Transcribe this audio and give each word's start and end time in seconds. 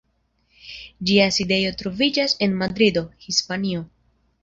Ĝia 1.09 1.27
sidejo 1.37 1.75
troviĝas 1.83 2.37
en 2.49 2.59
Madrido, 2.65 3.07
Hispanio. 3.29 3.89